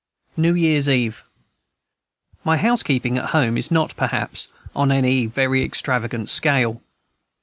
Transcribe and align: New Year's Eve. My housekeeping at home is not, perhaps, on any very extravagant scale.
New 0.35 0.55
Year's 0.55 0.89
Eve. 0.89 1.23
My 2.43 2.57
housekeeping 2.57 3.19
at 3.19 3.29
home 3.35 3.55
is 3.55 3.69
not, 3.69 3.95
perhaps, 3.95 4.47
on 4.75 4.91
any 4.91 5.27
very 5.27 5.63
extravagant 5.63 6.27
scale. 6.27 6.81